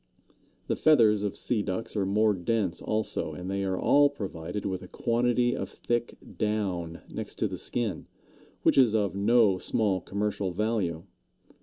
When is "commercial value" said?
10.01-11.03